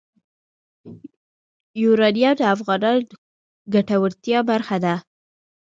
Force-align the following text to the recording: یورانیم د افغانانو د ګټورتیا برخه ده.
یورانیم 1.81 2.33
د 2.39 2.41
افغانانو 2.53 3.07
د 3.09 3.11
ګټورتیا 3.73 4.39
برخه 4.49 4.77
ده. 4.83 4.95